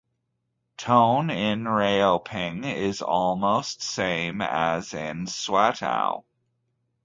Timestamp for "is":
2.65-3.03